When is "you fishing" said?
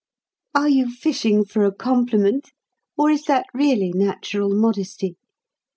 0.67-1.45